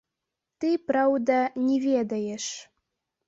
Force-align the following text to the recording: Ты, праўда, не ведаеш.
Ты, 0.63 0.69
праўда, 0.91 1.35
не 1.67 1.77
ведаеш. 1.85 2.45